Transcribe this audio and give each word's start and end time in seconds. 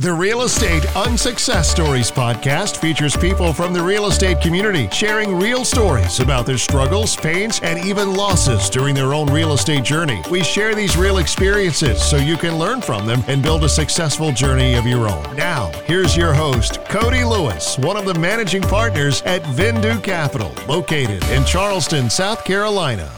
The 0.00 0.10
Real 0.10 0.40
Estate 0.40 0.86
Unsuccess 0.96 1.70
Stories 1.70 2.10
podcast 2.10 2.78
features 2.78 3.14
people 3.14 3.52
from 3.52 3.74
the 3.74 3.82
real 3.82 4.06
estate 4.06 4.40
community 4.40 4.88
sharing 4.90 5.38
real 5.38 5.62
stories 5.62 6.20
about 6.20 6.46
their 6.46 6.56
struggles, 6.56 7.14
pains, 7.14 7.60
and 7.62 7.78
even 7.84 8.14
losses 8.14 8.70
during 8.70 8.94
their 8.94 9.12
own 9.12 9.26
real 9.26 9.52
estate 9.52 9.84
journey. 9.84 10.22
We 10.30 10.42
share 10.42 10.74
these 10.74 10.96
real 10.96 11.18
experiences 11.18 12.02
so 12.02 12.16
you 12.16 12.38
can 12.38 12.58
learn 12.58 12.80
from 12.80 13.04
them 13.04 13.22
and 13.26 13.42
build 13.42 13.62
a 13.62 13.68
successful 13.68 14.32
journey 14.32 14.74
of 14.74 14.86
your 14.86 15.06
own. 15.06 15.36
Now, 15.36 15.70
here's 15.84 16.16
your 16.16 16.32
host, 16.32 16.82
Cody 16.86 17.22
Lewis, 17.22 17.76
one 17.76 17.98
of 17.98 18.06
the 18.06 18.18
managing 18.18 18.62
partners 18.62 19.20
at 19.26 19.42
Vindu 19.54 20.02
Capital, 20.02 20.50
located 20.66 21.22
in 21.24 21.44
Charleston, 21.44 22.08
South 22.08 22.46
Carolina. 22.46 23.12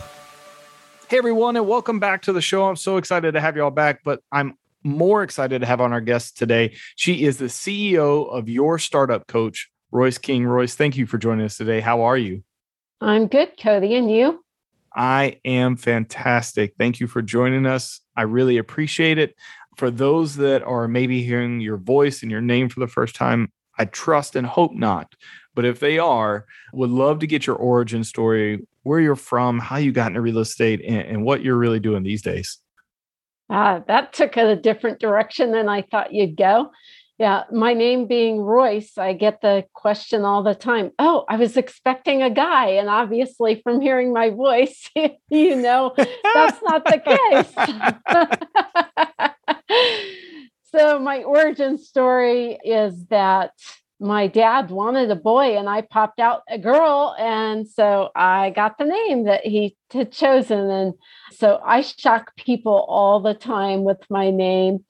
Hey 1.06 1.18
everyone, 1.18 1.54
and 1.54 1.68
welcome 1.68 2.00
back 2.00 2.22
to 2.22 2.32
the 2.32 2.40
show. 2.40 2.64
I'm 2.64 2.74
so 2.74 2.96
excited 2.96 3.34
to 3.34 3.40
have 3.40 3.54
you 3.54 3.62
all 3.62 3.70
back, 3.70 4.00
but 4.02 4.20
I'm 4.32 4.56
more 4.84 5.22
excited 5.22 5.60
to 5.60 5.66
have 5.66 5.80
on 5.80 5.92
our 5.92 6.00
guest 6.00 6.36
today. 6.36 6.74
She 6.96 7.24
is 7.24 7.36
the 7.38 7.46
CEO 7.46 8.30
of 8.30 8.48
Your 8.48 8.78
Startup 8.78 9.26
Coach, 9.26 9.70
Royce 9.90 10.18
King. 10.18 10.44
Royce, 10.44 10.74
thank 10.74 10.96
you 10.96 11.06
for 11.06 11.18
joining 11.18 11.44
us 11.44 11.56
today. 11.56 11.80
How 11.80 12.02
are 12.02 12.16
you? 12.16 12.42
I'm 13.00 13.26
good, 13.26 13.52
Cody. 13.60 13.94
And 13.96 14.10
you? 14.10 14.44
I 14.94 15.40
am 15.44 15.76
fantastic. 15.76 16.74
Thank 16.78 17.00
you 17.00 17.06
for 17.06 17.22
joining 17.22 17.66
us. 17.66 18.00
I 18.16 18.22
really 18.22 18.58
appreciate 18.58 19.18
it. 19.18 19.34
For 19.76 19.90
those 19.90 20.36
that 20.36 20.62
are 20.62 20.86
maybe 20.86 21.22
hearing 21.22 21.60
your 21.60 21.78
voice 21.78 22.22
and 22.22 22.30
your 22.30 22.42
name 22.42 22.68
for 22.68 22.80
the 22.80 22.86
first 22.86 23.14
time, 23.14 23.50
I 23.78 23.86
trust 23.86 24.36
and 24.36 24.46
hope 24.46 24.74
not. 24.74 25.14
But 25.54 25.64
if 25.64 25.80
they 25.80 25.98
are, 25.98 26.46
would 26.72 26.90
love 26.90 27.20
to 27.20 27.26
get 27.26 27.46
your 27.46 27.56
origin 27.56 28.04
story, 28.04 28.66
where 28.82 29.00
you're 29.00 29.16
from, 29.16 29.58
how 29.58 29.76
you 29.76 29.92
got 29.92 30.08
into 30.08 30.20
real 30.20 30.38
estate, 30.38 30.82
and, 30.86 31.00
and 31.00 31.24
what 31.24 31.42
you're 31.42 31.56
really 31.56 31.80
doing 31.80 32.02
these 32.02 32.22
days. 32.22 32.58
Ah, 33.54 33.82
that 33.86 34.14
took 34.14 34.38
a 34.38 34.56
different 34.56 34.98
direction 34.98 35.52
than 35.52 35.68
I 35.68 35.82
thought 35.82 36.14
you'd 36.14 36.38
go. 36.38 36.70
Yeah, 37.18 37.42
my 37.52 37.74
name 37.74 38.06
being 38.06 38.38
Royce, 38.40 38.96
I 38.96 39.12
get 39.12 39.42
the 39.42 39.66
question 39.74 40.24
all 40.24 40.42
the 40.42 40.54
time. 40.54 40.90
Oh, 40.98 41.26
I 41.28 41.36
was 41.36 41.58
expecting 41.58 42.22
a 42.22 42.30
guy. 42.30 42.68
And 42.70 42.88
obviously, 42.88 43.60
from 43.62 43.82
hearing 43.82 44.10
my 44.10 44.30
voice, 44.30 44.88
you 44.96 45.56
know, 45.56 45.92
that's 45.96 46.62
not 46.62 46.86
the 46.86 46.98
case. 47.04 47.52
so, 50.74 50.98
my 50.98 51.22
origin 51.22 51.76
story 51.76 52.58
is 52.64 53.04
that 53.08 53.52
my 54.02 54.26
dad 54.26 54.70
wanted 54.70 55.10
a 55.10 55.16
boy 55.16 55.56
and 55.56 55.68
I 55.68 55.82
popped 55.82 56.18
out 56.18 56.42
a 56.48 56.58
girl. 56.58 57.14
And 57.18 57.68
so 57.68 58.10
I 58.16 58.50
got 58.50 58.76
the 58.76 58.84
name 58.84 59.24
that 59.24 59.46
he 59.46 59.76
had 59.92 60.10
chosen. 60.10 60.68
And 60.70 60.94
so 61.30 61.60
I 61.64 61.82
shock 61.82 62.34
people 62.36 62.84
all 62.88 63.20
the 63.20 63.34
time 63.34 63.84
with 63.84 63.98
my 64.10 64.30
name. 64.30 64.84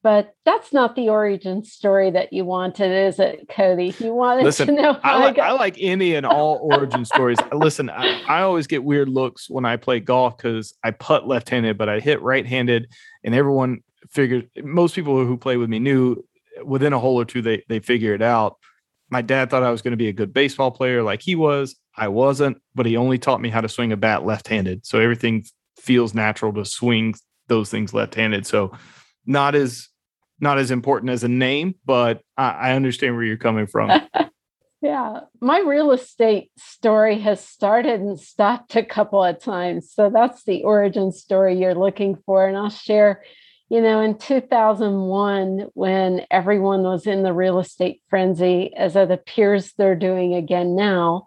But 0.00 0.34
that's 0.44 0.72
not 0.72 0.94
the 0.94 1.08
origin 1.08 1.64
story 1.64 2.10
that 2.12 2.32
you 2.32 2.44
wanted, 2.44 2.92
is 2.92 3.18
it, 3.18 3.48
Cody? 3.48 3.92
You 3.98 4.14
wanted 4.14 4.44
Listen, 4.44 4.68
to 4.68 4.72
know 4.72 4.98
I 5.02 5.18
like, 5.18 5.38
I, 5.38 5.48
I 5.48 5.52
like 5.52 5.76
any 5.80 6.14
and 6.14 6.24
all 6.24 6.60
origin 6.62 7.04
stories. 7.04 7.38
Listen, 7.52 7.90
I, 7.90 8.22
I 8.28 8.42
always 8.42 8.68
get 8.68 8.84
weird 8.84 9.08
looks 9.08 9.50
when 9.50 9.64
I 9.64 9.76
play 9.76 9.98
golf 9.98 10.36
because 10.36 10.72
I 10.84 10.92
putt 10.92 11.26
left 11.26 11.50
handed, 11.50 11.78
but 11.78 11.88
I 11.88 11.98
hit 11.98 12.22
right 12.22 12.46
handed. 12.46 12.88
And 13.24 13.34
everyone 13.34 13.80
figured, 14.08 14.48
most 14.62 14.94
people 14.94 15.24
who 15.26 15.36
play 15.36 15.56
with 15.56 15.68
me 15.68 15.80
knew 15.80 16.24
within 16.64 16.92
a 16.92 16.98
hole 16.98 17.20
or 17.20 17.24
two, 17.24 17.42
they 17.42 17.62
they 17.68 17.80
figure 17.80 18.14
it 18.14 18.22
out. 18.22 18.56
My 19.10 19.22
dad 19.22 19.50
thought 19.50 19.62
I 19.62 19.70
was 19.70 19.82
going 19.82 19.92
to 19.92 19.96
be 19.96 20.08
a 20.08 20.12
good 20.12 20.34
baseball 20.34 20.70
player 20.70 21.02
like 21.02 21.22
he 21.22 21.34
was. 21.34 21.76
I 21.96 22.08
wasn't, 22.08 22.60
but 22.74 22.86
he 22.86 22.96
only 22.96 23.18
taught 23.18 23.40
me 23.40 23.48
how 23.48 23.60
to 23.60 23.68
swing 23.68 23.90
a 23.90 23.96
bat 23.96 24.24
left-handed. 24.24 24.86
So 24.86 25.00
everything 25.00 25.46
feels 25.78 26.14
natural 26.14 26.52
to 26.52 26.64
swing 26.64 27.14
those 27.48 27.70
things 27.70 27.94
left-handed. 27.94 28.46
So 28.46 28.72
not 29.26 29.54
as 29.54 29.88
not 30.40 30.58
as 30.58 30.70
important 30.70 31.10
as 31.10 31.24
a 31.24 31.28
name, 31.28 31.74
but 31.84 32.22
I, 32.36 32.50
I 32.50 32.72
understand 32.72 33.14
where 33.14 33.24
you're 33.24 33.36
coming 33.36 33.66
from. 33.66 33.90
yeah, 34.80 35.20
my 35.40 35.60
real 35.60 35.90
estate 35.90 36.50
story 36.56 37.18
has 37.18 37.44
started 37.44 38.00
and 38.00 38.18
stopped 38.18 38.76
a 38.76 38.84
couple 38.84 39.22
of 39.24 39.42
times. 39.42 39.92
So 39.92 40.10
that's 40.10 40.44
the 40.44 40.62
origin 40.62 41.10
story 41.12 41.58
you're 41.58 41.74
looking 41.74 42.16
for, 42.24 42.46
and 42.46 42.56
I'll 42.56 42.70
share 42.70 43.22
you 43.70 43.82
know, 43.82 44.00
in 44.00 44.16
2001, 44.16 45.66
when 45.74 46.26
everyone 46.30 46.82
was 46.82 47.06
in 47.06 47.22
the 47.22 47.32
real 47.32 47.58
estate 47.58 48.02
frenzy, 48.08 48.74
as 48.74 48.96
it 48.96 49.10
appears 49.10 49.72
they're 49.72 49.94
doing 49.94 50.34
again 50.34 50.74
now, 50.74 51.26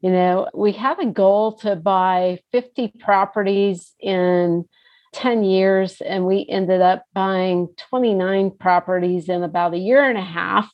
you 0.00 0.10
know, 0.10 0.48
we 0.54 0.72
had 0.72 1.00
a 1.00 1.06
goal 1.06 1.52
to 1.58 1.76
buy 1.76 2.40
50 2.52 2.92
properties 3.00 3.94
in 4.00 4.64
10 5.12 5.44
years, 5.44 6.00
and 6.00 6.24
we 6.24 6.46
ended 6.48 6.80
up 6.80 7.04
buying 7.14 7.68
29 7.90 8.52
properties 8.58 9.28
in 9.28 9.42
about 9.42 9.74
a 9.74 9.78
year 9.78 10.08
and 10.08 10.18
a 10.18 10.22
half. 10.22 10.70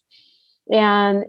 And 0.71 1.25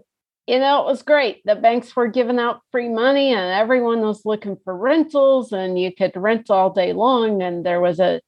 you 0.50 0.58
know, 0.58 0.82
it 0.82 0.86
was 0.88 1.04
great. 1.04 1.46
The 1.46 1.54
banks 1.54 1.96
were 1.96 2.08
giving 2.08 2.40
out 2.40 2.62
free 2.72 2.90
money 2.90 3.32
and 3.34 3.54
everyone 3.54 4.02
was 4.02 4.26
looking 4.26 4.58
for 4.64 4.76
rentals 4.76 5.52
and 5.52 5.80
you 5.80 5.94
could 5.94 6.14
rent 6.16 6.50
all 6.50 6.72
day 6.72 6.92
long. 6.92 7.44
And 7.44 7.64
there 7.64 7.80
was 7.80 8.00
a 8.00 8.20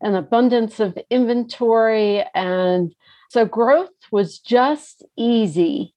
an 0.00 0.14
abundance 0.14 0.80
of 0.80 0.98
inventory. 1.10 2.24
And 2.34 2.94
so 3.30 3.44
growth 3.44 3.90
was 4.10 4.38
just 4.38 5.04
easy. 5.16 5.94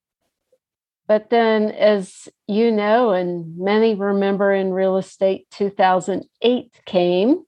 But 1.08 1.30
then, 1.30 1.72
as 1.72 2.30
you 2.48 2.72
know, 2.72 3.12
and 3.12 3.58
many 3.58 3.94
remember 3.94 4.54
in 4.54 4.72
real 4.72 4.98
estate, 4.98 5.48
2008 5.52 6.72
came 6.86 7.44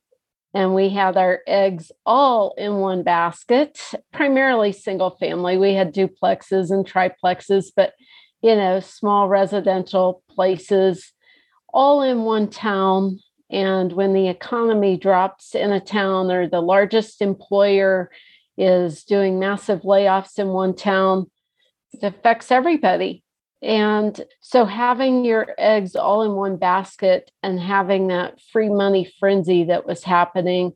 and 0.54 0.74
we 0.74 0.90
had 0.90 1.18
our 1.18 1.42
eggs 1.48 1.92
all 2.06 2.54
in 2.58 2.78
one 2.78 3.04
basket, 3.04 3.80
primarily 4.14 4.72
single 4.72 5.12
family. 5.12 5.58
We 5.58 5.74
had 5.74 5.94
duplexes 5.94 6.72
and 6.72 6.86
triplexes, 6.86 7.72
but 7.76 7.94
you 8.42 8.56
know, 8.56 8.80
small 8.80 9.28
residential 9.28 10.22
places 10.30 11.12
all 11.74 12.02
in 12.02 12.24
one 12.24 12.50
town 12.50 13.20
and 13.56 13.94
when 13.94 14.12
the 14.12 14.28
economy 14.28 14.98
drops 14.98 15.56
in 15.56 15.72
a 15.72 15.80
town 15.80 16.30
or 16.30 16.46
the 16.46 16.60
largest 16.60 17.22
employer 17.22 18.12
is 18.58 19.06
doing 19.06 19.40
massive 19.40 19.84
layoffs 19.84 20.38
in 20.38 20.50
one 20.50 20.76
town, 20.76 21.32
it 21.94 22.04
affects 22.04 22.52
everybody. 22.52 23.24
And 23.62 24.20
so 24.42 24.66
having 24.66 25.24
your 25.24 25.56
eggs 25.58 25.96
all 25.96 26.24
in 26.24 26.34
one 26.34 26.58
basket 26.58 27.32
and 27.42 27.58
having 27.58 28.10
that 28.10 28.42
free 28.52 28.68
money 28.68 29.10
frenzy 29.22 29.64
that 29.64 29.88
was 29.88 30.04
happening 30.04 30.74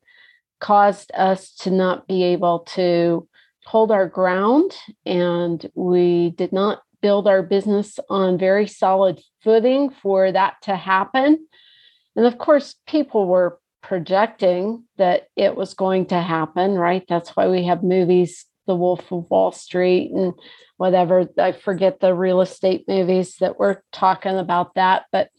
caused 0.62 1.12
us 1.14 1.54
to 1.56 1.72
not 1.72 2.08
be 2.08 2.24
able 2.24 2.60
to 2.60 3.28
hold 3.66 3.92
our 3.92 4.08
ground. 4.08 4.72
And 5.06 5.70
we 5.76 6.30
did 6.30 6.54
not 6.54 6.82
build 7.02 7.28
our 7.28 7.44
business 7.44 8.00
on 8.10 8.38
very 8.38 8.68
solid 8.68 9.20
footing 9.44 9.90
for 9.90 10.32
that 10.32 10.62
to 10.62 10.78
happen. 10.78 11.46
And 12.20 12.28
of 12.28 12.38
course, 12.38 12.76
people 12.86 13.28
were 13.28 13.60
projecting 13.82 14.84
that 14.98 15.30
it 15.38 15.56
was 15.56 15.74
going 15.74 16.08
to 16.08 16.20
happen, 16.20 16.74
right? 16.74 17.06
That's 17.08 17.30
why 17.30 17.48
we 17.48 17.64
have 17.64 17.82
movies, 17.82 18.46
The 18.68 18.76
Wolf 18.76 19.10
of 19.10 19.30
Wall 19.30 19.54
Street 19.54 20.12
and 20.12 20.34
whatever. 20.76 21.30
I 21.38 21.54
forget 21.54 22.02
the 22.02 22.14
real 22.14 22.42
estate 22.42 22.84
movies 22.90 23.38
that 23.40 23.58
were 23.58 23.82
talking 23.94 24.38
about 24.38 24.76
that, 24.76 25.06
but 25.14 25.30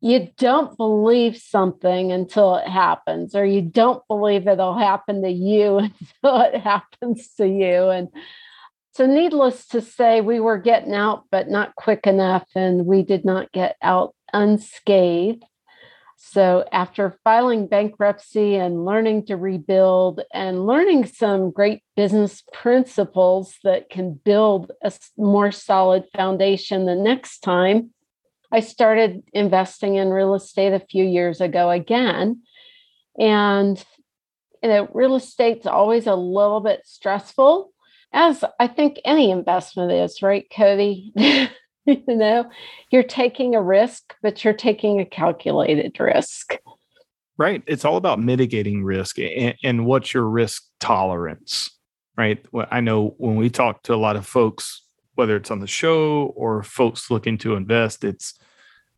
you 0.00 0.30
don't 0.38 0.74
believe 0.78 1.36
something 1.36 2.10
until 2.10 2.56
it 2.56 2.68
happens, 2.68 3.34
or 3.34 3.44
you 3.44 3.60
don't 3.60 4.02
believe 4.08 4.48
it'll 4.48 4.78
happen 4.78 5.20
to 5.20 5.30
you 5.30 5.76
until 6.22 6.40
it 6.40 6.58
happens 6.58 7.34
to 7.34 7.46
you. 7.46 7.90
And 7.90 8.08
so, 8.94 9.04
needless 9.04 9.66
to 9.66 9.82
say, 9.82 10.22
we 10.22 10.40
were 10.40 10.56
getting 10.56 10.94
out, 10.94 11.24
but 11.30 11.50
not 11.50 11.76
quick 11.76 12.06
enough, 12.06 12.46
and 12.54 12.86
we 12.86 13.02
did 13.02 13.26
not 13.26 13.52
get 13.52 13.76
out 13.82 14.14
unscathed. 14.32 15.44
So, 16.24 16.64
after 16.70 17.18
filing 17.24 17.66
bankruptcy 17.66 18.54
and 18.54 18.84
learning 18.84 19.26
to 19.26 19.36
rebuild 19.36 20.20
and 20.32 20.66
learning 20.66 21.06
some 21.06 21.50
great 21.50 21.82
business 21.96 22.44
principles 22.52 23.56
that 23.64 23.90
can 23.90 24.14
build 24.24 24.70
a 24.84 24.92
more 25.18 25.50
solid 25.50 26.04
foundation 26.16 26.86
the 26.86 26.94
next 26.94 27.40
time, 27.40 27.90
I 28.52 28.60
started 28.60 29.24
investing 29.32 29.96
in 29.96 30.10
real 30.10 30.34
estate 30.34 30.72
a 30.72 30.78
few 30.78 31.04
years 31.04 31.40
ago 31.40 31.70
again. 31.70 32.42
And, 33.18 33.84
you 34.62 34.68
know, 34.68 34.88
real 34.94 35.16
estate's 35.16 35.66
always 35.66 36.06
a 36.06 36.14
little 36.14 36.60
bit 36.60 36.82
stressful, 36.84 37.72
as 38.12 38.44
I 38.60 38.68
think 38.68 39.00
any 39.04 39.32
investment 39.32 39.90
is, 39.90 40.22
right, 40.22 40.46
Cody? 40.54 41.12
you 41.86 42.02
know 42.08 42.48
you're 42.90 43.02
taking 43.02 43.54
a 43.54 43.62
risk 43.62 44.14
but 44.22 44.44
you're 44.44 44.54
taking 44.54 45.00
a 45.00 45.04
calculated 45.04 45.98
risk 45.98 46.58
right 47.38 47.62
it's 47.66 47.84
all 47.84 47.96
about 47.96 48.20
mitigating 48.20 48.84
risk 48.84 49.18
and, 49.18 49.54
and 49.64 49.86
what's 49.86 50.14
your 50.14 50.28
risk 50.28 50.64
tolerance 50.80 51.70
right 52.16 52.44
i 52.70 52.80
know 52.80 53.14
when 53.18 53.36
we 53.36 53.50
talk 53.50 53.82
to 53.82 53.94
a 53.94 53.96
lot 53.96 54.16
of 54.16 54.26
folks 54.26 54.84
whether 55.14 55.36
it's 55.36 55.50
on 55.50 55.60
the 55.60 55.66
show 55.66 56.32
or 56.36 56.62
folks 56.62 57.10
looking 57.10 57.36
to 57.36 57.54
invest 57.54 58.04
it's 58.04 58.34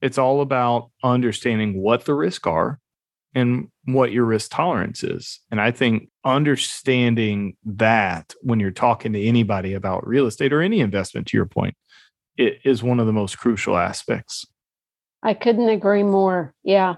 it's 0.03 0.19
all 0.19 0.43
about 0.43 0.91
understanding 1.03 1.81
what 1.81 2.05
the 2.05 2.13
risks 2.13 2.47
are 2.47 2.79
and 3.35 3.69
what 3.87 4.13
your 4.13 4.25
risk 4.25 4.51
tolerance 4.53 5.03
is. 5.03 5.41
And 5.51 5.61
I 5.61 5.71
think 5.71 6.09
understanding 6.25 7.57
that 7.65 8.35
when 8.43 8.61
you're 8.61 8.71
talking 8.71 9.13
to 9.13 9.23
anybody 9.23 9.75
about 9.75 10.07
real 10.07 10.27
estate 10.27 10.53
or 10.53 10.61
any 10.61 10.81
investment, 10.81 11.27
to 11.29 11.37
your 11.37 11.47
point, 11.47 11.75
it 12.37 12.61
is 12.65 12.83
one 12.83 13.01
of 13.01 13.07
the 13.07 13.13
most 13.13 13.39
crucial 13.39 13.77
aspects. 13.77 14.47
I 15.23 15.35
couldn't 15.35 15.69
agree 15.69 16.03
more. 16.03 16.55
Yeah. 16.63 16.97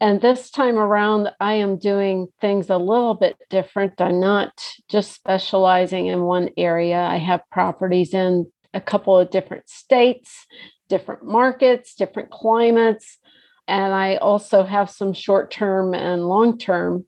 And 0.00 0.20
this 0.20 0.50
time 0.50 0.78
around, 0.78 1.30
I 1.40 1.54
am 1.54 1.76
doing 1.76 2.28
things 2.40 2.70
a 2.70 2.78
little 2.78 3.14
bit 3.14 3.36
different. 3.50 4.00
I'm 4.00 4.20
not 4.20 4.52
just 4.88 5.12
specializing 5.12 6.06
in 6.06 6.22
one 6.22 6.50
area. 6.56 7.00
I 7.00 7.16
have 7.16 7.42
properties 7.50 8.14
in 8.14 8.46
a 8.72 8.80
couple 8.80 9.18
of 9.18 9.30
different 9.30 9.68
states, 9.68 10.46
different 10.88 11.24
markets, 11.24 11.94
different 11.94 12.30
climates. 12.30 13.18
And 13.66 13.92
I 13.92 14.16
also 14.16 14.62
have 14.64 14.88
some 14.88 15.12
short 15.12 15.50
term 15.50 15.94
and 15.94 16.26
long 16.26 16.58
term 16.58 17.04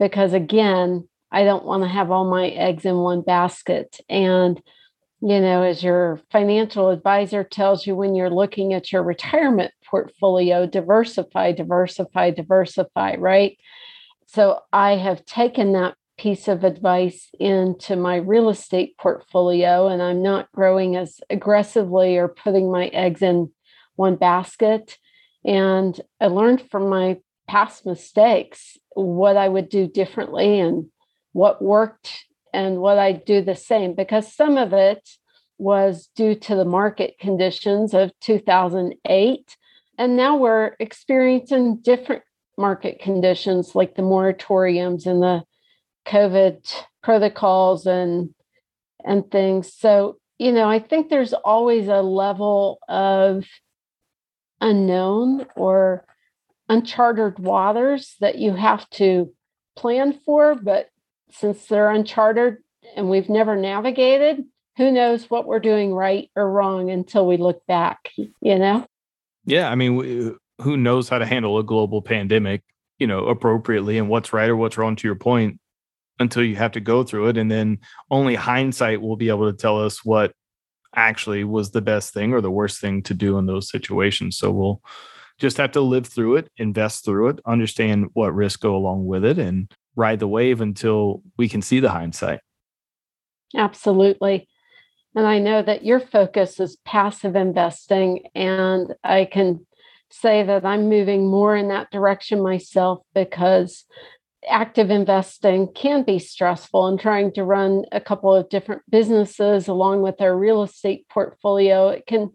because, 0.00 0.32
again, 0.32 1.08
I 1.30 1.44
don't 1.44 1.64
want 1.64 1.84
to 1.84 1.88
have 1.88 2.10
all 2.10 2.28
my 2.28 2.48
eggs 2.48 2.84
in 2.84 2.96
one 2.96 3.22
basket. 3.22 4.00
And, 4.08 4.60
you 5.26 5.40
know, 5.40 5.62
as 5.62 5.82
your 5.82 6.20
financial 6.30 6.90
advisor 6.90 7.42
tells 7.44 7.86
you 7.86 7.96
when 7.96 8.14
you're 8.14 8.28
looking 8.28 8.74
at 8.74 8.92
your 8.92 9.02
retirement 9.02 9.72
portfolio, 9.86 10.66
diversify, 10.66 11.52
diversify, 11.52 12.30
diversify, 12.30 13.14
right? 13.16 13.56
So 14.26 14.60
I 14.70 14.96
have 14.96 15.24
taken 15.24 15.72
that 15.72 15.94
piece 16.18 16.46
of 16.46 16.62
advice 16.62 17.30
into 17.40 17.96
my 17.96 18.16
real 18.16 18.50
estate 18.50 18.98
portfolio 18.98 19.88
and 19.88 20.02
I'm 20.02 20.22
not 20.22 20.52
growing 20.52 20.94
as 20.94 21.20
aggressively 21.30 22.18
or 22.18 22.28
putting 22.28 22.70
my 22.70 22.88
eggs 22.88 23.22
in 23.22 23.50
one 23.96 24.16
basket. 24.16 24.98
And 25.42 25.98
I 26.20 26.26
learned 26.26 26.70
from 26.70 26.90
my 26.90 27.16
past 27.48 27.86
mistakes 27.86 28.76
what 28.90 29.38
I 29.38 29.48
would 29.48 29.70
do 29.70 29.88
differently 29.88 30.60
and 30.60 30.90
what 31.32 31.62
worked 31.62 32.26
and 32.54 32.78
what 32.78 32.98
I 32.98 33.12
do 33.12 33.42
the 33.42 33.54
same 33.54 33.94
because 33.94 34.32
some 34.32 34.56
of 34.56 34.72
it 34.72 35.08
was 35.58 36.08
due 36.16 36.34
to 36.34 36.54
the 36.54 36.64
market 36.64 37.18
conditions 37.18 37.94
of 37.94 38.12
2008 38.20 39.56
and 39.98 40.16
now 40.16 40.36
we're 40.36 40.74
experiencing 40.80 41.76
different 41.76 42.22
market 42.56 43.00
conditions 43.00 43.74
like 43.74 43.94
the 43.94 44.02
moratoriums 44.02 45.06
and 45.06 45.22
the 45.22 45.42
covid 46.06 46.74
protocols 47.02 47.86
and 47.86 48.34
and 49.04 49.30
things 49.30 49.72
so 49.72 50.16
you 50.38 50.52
know 50.52 50.68
i 50.68 50.78
think 50.78 51.08
there's 51.08 51.32
always 51.32 51.88
a 51.88 52.02
level 52.02 52.78
of 52.88 53.44
unknown 54.60 55.46
or 55.56 56.04
uncharted 56.68 57.38
waters 57.38 58.16
that 58.20 58.38
you 58.38 58.54
have 58.54 58.88
to 58.90 59.32
plan 59.76 60.18
for. 60.24 60.54
But 60.54 60.88
since 61.38 61.66
they're 61.66 61.90
uncharted 61.90 62.58
and 62.96 63.10
we've 63.10 63.28
never 63.28 63.56
navigated, 63.56 64.44
who 64.76 64.90
knows 64.90 65.30
what 65.30 65.46
we're 65.46 65.60
doing 65.60 65.92
right 65.92 66.30
or 66.36 66.50
wrong 66.50 66.90
until 66.90 67.26
we 67.26 67.36
look 67.36 67.64
back, 67.66 68.10
you 68.16 68.58
know? 68.58 68.86
Yeah. 69.44 69.70
I 69.70 69.74
mean, 69.74 70.36
who 70.60 70.76
knows 70.76 71.08
how 71.08 71.18
to 71.18 71.26
handle 71.26 71.58
a 71.58 71.64
global 71.64 72.02
pandemic, 72.02 72.62
you 72.98 73.06
know, 73.06 73.26
appropriately 73.26 73.98
and 73.98 74.08
what's 74.08 74.32
right 74.32 74.48
or 74.48 74.56
what's 74.56 74.78
wrong 74.78 74.96
to 74.96 75.08
your 75.08 75.16
point 75.16 75.60
until 76.18 76.44
you 76.44 76.56
have 76.56 76.72
to 76.72 76.80
go 76.80 77.02
through 77.02 77.28
it. 77.28 77.36
And 77.36 77.50
then 77.50 77.78
only 78.10 78.34
hindsight 78.34 79.00
will 79.00 79.16
be 79.16 79.28
able 79.28 79.50
to 79.50 79.56
tell 79.56 79.84
us 79.84 80.04
what 80.04 80.32
actually 80.94 81.44
was 81.44 81.72
the 81.72 81.82
best 81.82 82.14
thing 82.14 82.32
or 82.32 82.40
the 82.40 82.50
worst 82.50 82.80
thing 82.80 83.02
to 83.02 83.14
do 83.14 83.36
in 83.38 83.46
those 83.46 83.68
situations. 83.68 84.38
So 84.38 84.50
we'll 84.50 84.80
just 85.38 85.56
have 85.56 85.72
to 85.72 85.80
live 85.80 86.06
through 86.06 86.36
it, 86.36 86.48
invest 86.56 87.04
through 87.04 87.28
it, 87.30 87.40
understand 87.44 88.06
what 88.12 88.34
risks 88.34 88.56
go 88.56 88.76
along 88.76 89.06
with 89.06 89.24
it, 89.24 89.38
and 89.38 89.72
ride 89.96 90.18
the 90.18 90.28
wave 90.28 90.60
until 90.60 91.22
we 91.36 91.48
can 91.48 91.62
see 91.62 91.80
the 91.80 91.90
hindsight. 91.90 92.40
Absolutely. 93.56 94.48
And 95.14 95.26
I 95.26 95.38
know 95.38 95.62
that 95.62 95.84
your 95.84 96.00
focus 96.00 96.58
is 96.58 96.76
passive 96.84 97.36
investing, 97.36 98.24
and 98.34 98.94
I 99.04 99.26
can 99.26 99.64
say 100.10 100.42
that 100.42 100.64
I'm 100.64 100.88
moving 100.88 101.30
more 101.30 101.56
in 101.56 101.68
that 101.68 101.90
direction 101.90 102.42
myself 102.42 103.00
because 103.14 103.84
active 104.48 104.90
investing 104.90 105.68
can 105.74 106.02
be 106.02 106.18
stressful 106.18 106.86
and 106.86 107.00
trying 107.00 107.32
to 107.32 107.44
run 107.44 107.84
a 107.92 108.00
couple 108.00 108.34
of 108.34 108.48
different 108.48 108.82
businesses 108.90 109.68
along 109.68 110.02
with 110.02 110.20
our 110.20 110.36
real 110.36 110.62
estate 110.62 111.08
portfolio 111.08 111.88
it 111.88 112.04
can 112.06 112.30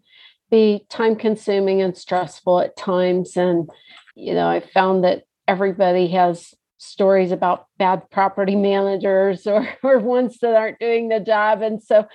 be 0.49 0.85
time 0.89 1.15
consuming 1.15 1.81
and 1.81 1.95
stressful 1.95 2.59
at 2.59 2.75
times 2.75 3.37
and 3.37 3.69
you 4.15 4.33
know 4.33 4.47
i 4.47 4.59
found 4.59 5.03
that 5.03 5.23
everybody 5.47 6.07
has 6.07 6.55
stories 6.79 7.31
about 7.31 7.67
bad 7.77 8.09
property 8.09 8.55
managers 8.55 9.45
or, 9.47 9.69
or 9.83 9.99
ones 9.99 10.39
that 10.41 10.55
aren't 10.55 10.79
doing 10.79 11.09
the 11.09 11.19
job. 11.19 11.61
And 11.61 11.83
so 11.83 12.07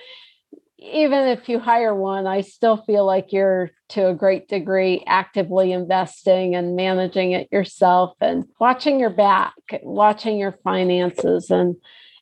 even 0.77 1.27
if 1.27 1.47
you 1.47 1.59
hire 1.59 1.95
one, 1.95 2.27
I 2.27 2.41
still 2.41 2.77
feel 2.77 3.05
like 3.05 3.31
you're 3.31 3.71
to 3.89 4.07
a 4.07 4.13
great 4.13 4.49
degree 4.49 5.03
actively 5.07 5.71
investing 5.71 6.55
and 6.55 6.75
managing 6.75 7.31
it 7.31 7.47
yourself 7.51 8.15
and 8.19 8.45
watching 8.59 8.99
your 8.99 9.09
back, 9.09 9.53
watching 9.83 10.37
your 10.37 10.57
finances. 10.63 11.49
And 11.49 11.75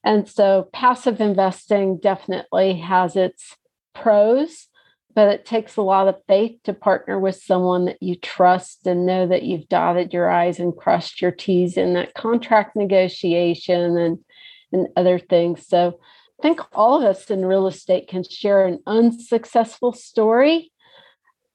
and 0.03 0.27
so 0.27 0.69
passive 0.73 1.21
investing 1.21 1.97
definitely 1.97 2.77
has 2.79 3.15
its 3.15 3.55
pros, 3.95 4.67
but 5.15 5.29
it 5.29 5.45
takes 5.45 5.75
a 5.75 5.81
lot 5.81 6.07
of 6.07 6.21
faith 6.27 6.57
to 6.63 6.73
partner 6.73 7.19
with 7.19 7.35
someone 7.35 7.85
that 7.85 8.01
you 8.01 8.15
trust 8.15 8.87
and 8.87 9.05
know 9.05 9.27
that 9.27 9.43
you've 9.43 9.69
dotted 9.69 10.13
your 10.13 10.29
I's 10.29 10.59
and 10.59 10.75
crossed 10.75 11.21
your 11.21 11.31
T's 11.31 11.77
in 11.77 11.93
that 11.93 12.13
contract 12.13 12.75
negotiation 12.75 13.97
and 13.97 14.19
and 14.73 14.87
other 14.97 15.19
things. 15.19 15.67
So 15.67 15.99
I 16.39 16.41
think 16.41 16.59
all 16.73 16.97
of 16.97 17.03
us 17.03 17.29
in 17.29 17.45
real 17.45 17.67
estate 17.67 18.09
can 18.09 18.23
share 18.23 18.65
an 18.65 18.79
unsuccessful 18.85 19.93
story 19.93 20.71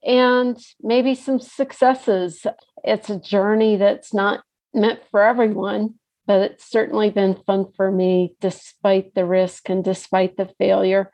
and 0.03 0.57
maybe 0.81 1.13
some 1.13 1.39
successes. 1.39 2.47
It's 2.83 3.09
a 3.09 3.19
journey 3.19 3.75
that's 3.75 4.13
not 4.13 4.41
meant 4.73 5.01
for 5.11 5.21
everyone, 5.21 5.95
but 6.25 6.41
it's 6.41 6.69
certainly 6.69 7.09
been 7.09 7.35
fun 7.45 7.65
for 7.75 7.91
me 7.91 8.35
despite 8.39 9.13
the 9.13 9.25
risk 9.25 9.69
and 9.69 9.83
despite 9.83 10.37
the 10.37 10.49
failure. 10.57 11.11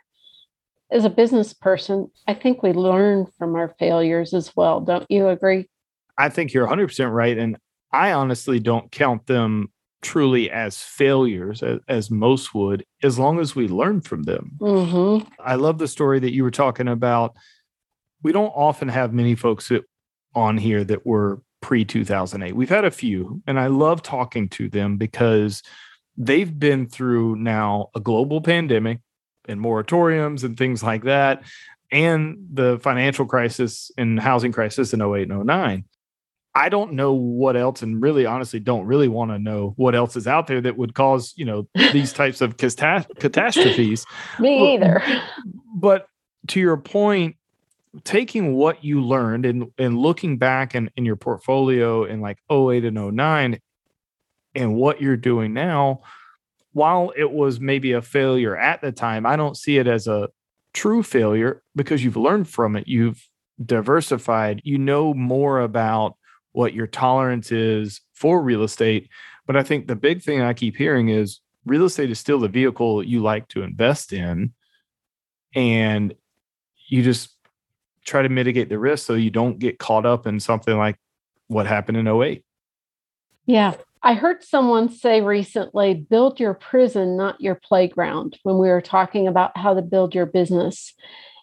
As 0.96 1.04
a 1.04 1.10
business 1.10 1.54
person, 1.54 2.10
I 2.26 2.34
think 2.34 2.64
we 2.64 2.72
learn 2.72 3.28
from 3.38 3.54
our 3.56 3.76
failures 3.78 4.34
as 4.34 4.56
well. 4.56 4.80
Don't 4.80 5.06
you 5.10 5.28
agree? 5.28 5.68
I 6.18 6.30
think 6.30 6.54
you're 6.54 6.66
100% 6.66 7.12
right. 7.12 7.38
And 7.38 7.58
I 7.92 8.14
honestly 8.14 8.62
don't 8.62 8.90
count 8.94 9.28
them 9.28 9.74
truly 10.02 10.50
as 10.50 10.82
failures 10.82 11.62
as, 11.62 11.80
as, 11.90 12.10
most 12.10 12.56
would 12.56 12.86
as 13.04 13.20
long 13.20 13.42
as 13.42 13.58
we 13.58 13.68
learn 13.68 14.00
from 14.00 14.22
them 14.22 14.52
mm-hmm. 14.60 15.28
i 15.44 15.56
love 15.56 15.80
the 15.80 15.88
story 15.88 16.20
that 16.20 16.32
you 16.32 16.44
were 16.44 16.52
talking 16.52 16.88
about 16.88 17.36
we 18.22 18.32
don't 18.32 18.50
often 18.50 18.88
have 18.88 19.14
many 19.14 19.34
folks 19.34 19.70
that, 19.70 19.84
on 20.36 20.60
here 20.60 20.84
that 20.84 21.08
were 21.08 21.42
pre 21.60 21.84
2008 21.84 22.56
we've 22.56 22.70
had 22.70 22.86
a 22.86 22.92
few 22.92 23.42
and 23.48 23.60
i 23.60 23.66
love 23.66 24.04
talking 24.04 24.48
to 24.48 24.70
them 24.70 24.96
because 24.96 25.64
they've 26.18 26.60
been 26.60 26.88
through 26.88 27.36
now 27.38 27.90
a 27.96 28.00
global 28.00 28.42
pandemic 28.42 29.00
and 29.48 29.60
moratoriums 29.60 30.44
and 30.44 30.58
things 30.58 30.84
like 30.84 31.04
that 31.04 31.44
and 31.92 32.38
the 32.52 32.80
financial 32.80 33.26
crisis 33.26 33.92
and 33.98 34.20
housing 34.20 34.52
crisis 34.52 34.94
in 34.94 35.02
08 35.02 35.30
and 35.30 35.46
09 35.46 35.86
I 36.58 36.70
don't 36.70 36.94
know 36.94 37.12
what 37.12 37.58
else, 37.58 37.82
and 37.82 38.02
really, 38.02 38.26
honestly, 38.26 38.62
don't 38.62 38.86
really 38.86 39.10
want 39.10 39.30
to 39.32 39.38
know 39.38 39.74
what 39.76 39.94
else 39.94 40.16
is 40.16 40.26
out 40.26 40.48
there 40.48 40.62
that 40.62 40.78
would 40.78 40.94
cause 40.94 41.34
you 41.36 41.44
know 41.44 41.68
these 41.92 42.14
types 42.22 42.40
of 42.40 42.56
catastrophes. 42.56 44.06
Me 44.40 44.76
either. 44.76 45.04
But 45.76 46.08
to 46.48 46.62
your 46.62 46.78
point, 46.78 47.36
taking 48.06 48.54
what 48.54 48.86
you 48.86 49.02
learned 49.02 49.46
and 49.46 49.66
and 49.78 49.98
looking 49.98 50.38
back 50.38 50.76
in, 50.76 50.90
in 50.96 51.04
your 51.04 51.18
portfolio 51.18 52.06
in 52.06 52.22
like 52.22 52.38
08 52.50 52.86
and 52.86 53.16
09 53.16 53.60
and 54.56 54.76
what 54.76 55.02
you're 55.02 55.18
doing 55.18 55.54
now, 55.54 56.04
while 56.76 57.14
it 57.16 57.32
was 57.32 57.62
maybe 57.62 57.94
a 57.94 58.02
failure 58.02 58.58
at 58.58 58.82
the 58.82 58.92
time, 58.92 59.26
I 59.26 59.38
don't 59.38 59.56
see 59.56 59.78
it 59.78 59.88
as 59.88 60.08
a 60.08 60.28
true 60.74 61.04
failure 61.04 61.64
because 61.74 62.04
you've 62.04 62.18
learned 62.18 62.50
from 62.50 62.76
it. 62.76 62.86
You've 62.86 63.26
diversified. 63.66 64.62
You 64.66 64.78
know 64.78 65.14
more 65.14 65.62
about 65.62 66.18
what 66.52 66.74
your 66.74 66.86
tolerance 66.86 67.50
is 67.50 68.02
for 68.14 68.42
real 68.42 68.62
estate. 68.62 69.08
But 69.48 69.56
I 69.56 69.64
think 69.64 69.88
the 69.88 69.96
big 69.96 70.22
thing 70.22 70.42
I 70.42 70.54
keep 70.54 70.76
hearing 70.76 71.08
is 71.08 71.40
real 71.66 71.86
estate 71.86 72.12
is 72.12 72.20
still 72.20 72.42
the 72.42 72.50
vehicle 72.50 73.02
you 73.02 73.22
like 73.22 73.48
to 73.50 73.64
invest 73.64 74.12
in. 74.12 74.52
And 75.56 76.14
you 76.90 77.04
just 77.04 77.38
try 78.04 78.22
to 78.22 78.28
mitigate 78.28 78.68
the 78.68 78.80
risk 78.80 79.08
so 79.08 79.14
you 79.14 79.30
don't 79.30 79.60
get 79.60 79.80
caught 79.80 80.06
up 80.06 80.28
in 80.28 80.42
something 80.42 80.76
like 80.76 80.98
what 81.48 81.68
happened 81.68 81.96
in 81.96 82.08
08. 82.10 82.44
Yeah. 83.46 83.76
I 84.06 84.14
heard 84.14 84.44
someone 84.44 84.90
say 84.90 85.22
recently 85.22 85.96
build 85.96 86.40
your 86.40 86.54
prison, 86.54 87.18
not 87.18 87.42
your 87.42 87.56
playground, 87.56 88.38
when 88.44 88.60
we 88.60 88.68
were 88.68 88.80
talking 88.80 89.28
about 89.28 89.58
how 89.58 89.74
to 89.74 89.82
build 89.82 90.14
your 90.14 90.28
business. 90.28 90.94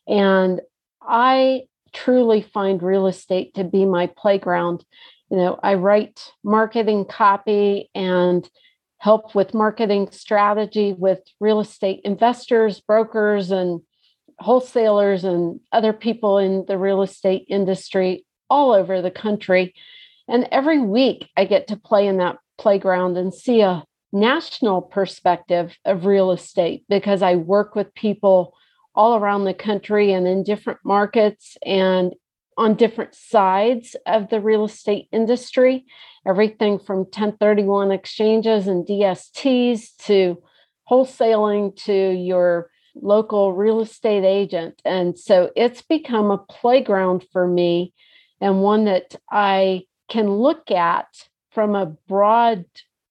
And 0.07 0.61
I 1.03 1.63
truly 1.93 2.41
find 2.41 2.81
real 2.81 3.09
estate 3.09 3.55
to 3.55 3.65
be 3.65 3.85
my 3.85 4.07
playground. 4.17 4.85
You 5.29 5.39
know, 5.39 5.59
I 5.61 5.75
write 5.75 6.31
marketing 6.45 7.05
copy 7.05 7.91
and 7.97 8.49
help 8.99 9.35
with 9.35 9.55
marketing 9.55 10.11
strategy 10.13 10.95
with 10.97 11.19
real 11.41 11.59
estate 11.59 12.03
investors, 12.05 12.81
brokers, 12.81 13.51
and 13.51 13.81
wholesalers 14.39 15.25
and 15.25 15.59
other 15.73 15.93
people 15.93 16.39
in 16.39 16.65
the 16.69 16.79
real 16.79 17.03
estate 17.03 17.45
industry 17.49 18.25
all 18.49 18.71
over 18.71 19.03
the 19.03 19.11
country. 19.11 19.75
And 20.29 20.47
every 20.53 20.79
week 20.81 21.29
I 21.37 21.45
get 21.45 21.67
to 21.67 21.77
play 21.77 22.07
in 22.07 22.19
that 22.19 22.37
playground 22.59 23.17
and 23.17 23.33
see 23.33 23.61
a 23.61 23.85
national 24.13 24.83
perspective 24.83 25.77
of 25.85 26.07
real 26.07 26.33
estate 26.33 26.85
because 26.89 27.23
I 27.23 27.37
work 27.37 27.75
with 27.75 27.95
people 27.95 28.55
all 28.95 29.17
around 29.17 29.45
the 29.45 29.55
country 29.55 30.13
and 30.13 30.27
in 30.27 30.43
different 30.43 30.81
markets 30.85 31.57
and 31.65 32.15
on 32.59 32.75
different 32.75 33.15
sides 33.15 33.97
of 34.07 34.29
the 34.29 34.41
real 34.41 34.67
estate 34.67 35.09
industry, 35.13 35.87
everything 36.27 36.79
from 36.79 36.99
1031 36.99 37.91
exchanges 37.91 38.69
and 38.69 38.87
DSTs 38.87 39.97
to 40.05 40.43
wholesaling 40.91 41.75
to 41.85 42.13
your 42.13 42.71
local 42.95 43.55
real 43.55 43.81
estate 43.81 44.25
agent. 44.25 44.83
And 44.85 45.19
so 45.19 45.51
it's 45.57 45.81
become 45.81 46.31
a 46.31 46.39
playground 46.39 47.25
for 47.33 47.49
me 47.49 47.95
and 48.41 48.61
one 48.61 48.85
that 48.85 49.17
I 49.31 49.85
can 50.11 50.29
look 50.29 50.71
at 50.71 51.07
from 51.53 51.75
a 51.75 51.87
broad 51.87 52.65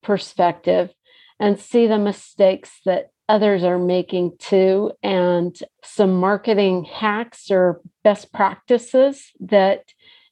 perspective 0.04 0.94
and 1.40 1.60
see 1.60 1.88
the 1.88 1.98
mistakes 1.98 2.82
that 2.86 3.12
others 3.30 3.64
are 3.64 3.80
making 3.80 4.34
too, 4.38 4.92
and 5.02 5.58
some 5.84 6.20
marketing 6.20 6.84
hacks 6.84 7.50
or 7.50 7.82
best 8.04 8.34
practices 8.34 9.32
that 9.40 9.86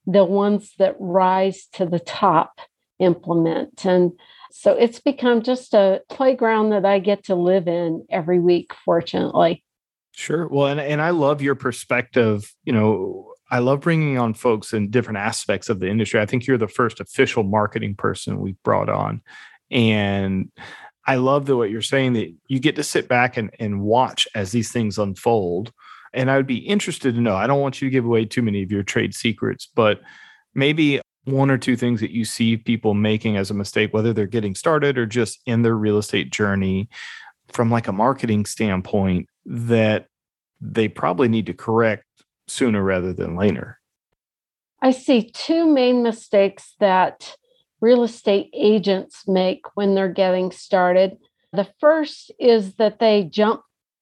the 0.05 0.23
ones 0.25 0.73
that 0.79 0.95
rise 0.99 1.67
to 1.73 1.85
the 1.85 1.99
top 1.99 2.59
implement. 2.99 3.85
And 3.85 4.11
so 4.51 4.73
it's 4.73 4.99
become 4.99 5.43
just 5.43 5.73
a 5.73 6.01
playground 6.09 6.71
that 6.71 6.85
I 6.85 6.99
get 6.99 7.25
to 7.25 7.35
live 7.35 7.67
in 7.67 8.05
every 8.09 8.39
week, 8.39 8.73
fortunately. 8.83 9.63
Sure. 10.11 10.47
Well, 10.47 10.67
and, 10.67 10.81
and 10.81 11.01
I 11.01 11.11
love 11.11 11.41
your 11.41 11.55
perspective. 11.55 12.53
You 12.65 12.73
know, 12.73 13.28
I 13.51 13.59
love 13.59 13.81
bringing 13.81 14.17
on 14.17 14.33
folks 14.33 14.73
in 14.73 14.91
different 14.91 15.17
aspects 15.17 15.69
of 15.69 15.79
the 15.79 15.89
industry. 15.89 16.19
I 16.19 16.25
think 16.25 16.45
you're 16.45 16.57
the 16.57 16.67
first 16.67 16.99
official 16.99 17.43
marketing 17.43 17.95
person 17.95 18.39
we've 18.39 18.61
brought 18.63 18.89
on. 18.89 19.21
And 19.71 20.51
I 21.07 21.15
love 21.15 21.47
the 21.47 21.57
what 21.57 21.71
you're 21.71 21.81
saying 21.81 22.13
that 22.13 22.31
you 22.47 22.59
get 22.59 22.75
to 22.75 22.83
sit 22.83 23.07
back 23.07 23.37
and, 23.37 23.49
and 23.59 23.81
watch 23.81 24.27
as 24.35 24.51
these 24.51 24.71
things 24.71 24.99
unfold. 24.99 25.71
And 26.13 26.29
I 26.29 26.37
would 26.37 26.47
be 26.47 26.57
interested 26.57 27.15
to 27.15 27.21
know, 27.21 27.35
I 27.35 27.47
don't 27.47 27.61
want 27.61 27.81
you 27.81 27.87
to 27.87 27.91
give 27.91 28.05
away 28.05 28.25
too 28.25 28.41
many 28.41 28.61
of 28.61 28.71
your 28.71 28.83
trade 28.83 29.15
secrets, 29.15 29.67
but 29.73 30.01
maybe 30.53 31.01
one 31.25 31.51
or 31.51 31.57
two 31.57 31.75
things 31.75 31.99
that 32.01 32.11
you 32.11 32.25
see 32.25 32.57
people 32.57 32.93
making 32.93 33.37
as 33.37 33.51
a 33.51 33.55
mistake, 33.55 33.93
whether 33.93 34.13
they're 34.13 34.27
getting 34.27 34.55
started 34.55 34.97
or 34.97 35.05
just 35.05 35.39
in 35.45 35.61
their 35.61 35.75
real 35.75 35.97
estate 35.97 36.31
journey 36.31 36.89
from 37.51 37.71
like 37.71 37.87
a 37.87 37.93
marketing 37.93 38.45
standpoint 38.45 39.27
that 39.45 40.07
they 40.61 40.87
probably 40.87 41.27
need 41.27 41.45
to 41.47 41.53
correct 41.53 42.03
sooner 42.49 42.83
rather 42.83 43.13
than 43.13 43.35
later? 43.35 43.79
I 44.81 44.91
see 44.91 45.29
two 45.29 45.65
main 45.65 46.03
mistakes 46.03 46.75
that 46.79 47.35
real 47.81 48.03
estate 48.03 48.49
agents 48.53 49.27
make 49.27 49.61
when 49.75 49.95
they're 49.95 50.11
getting 50.11 50.51
started. 50.51 51.17
The 51.53 51.67
first 51.79 52.31
is 52.39 52.75
that 52.75 52.99
they 52.99 53.23
jump 53.23 53.61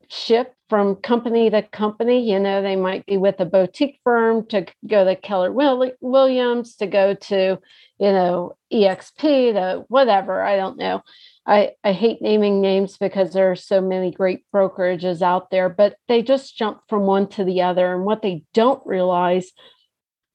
ship 0.09 0.53
from 0.69 0.95
company 0.95 1.49
to 1.49 1.61
company. 1.61 2.29
You 2.29 2.39
know, 2.39 2.61
they 2.61 2.75
might 2.75 3.05
be 3.05 3.17
with 3.17 3.39
a 3.39 3.45
boutique 3.45 3.99
firm 4.03 4.45
to 4.47 4.65
go 4.85 5.05
to 5.05 5.15
Keller 5.15 5.51
Williams, 5.51 6.75
to 6.77 6.87
go 6.87 7.13
to, 7.13 7.59
you 7.99 8.11
know, 8.11 8.55
EXP, 8.71 9.53
to 9.53 9.85
whatever. 9.87 10.43
I 10.43 10.55
don't 10.55 10.77
know. 10.77 11.01
I, 11.47 11.71
I 11.81 11.93
hate 11.93 12.21
naming 12.21 12.59
names 12.59 12.97
because 12.97 13.31
there 13.31 13.49
are 13.49 13.55
so 13.55 13.79
many 13.79 14.11
great 14.11 14.43
brokerages 14.53 15.21
out 15.21 15.49
there, 15.49 15.69
but 15.69 15.95
they 16.09 16.21
just 16.21 16.57
jump 16.57 16.81
from 16.89 17.03
one 17.03 17.27
to 17.29 17.45
the 17.45 17.61
other. 17.61 17.93
And 17.95 18.03
what 18.03 18.21
they 18.21 18.43
don't 18.53 18.85
realize 18.85 19.51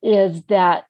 is 0.02 0.42
that 0.44 0.86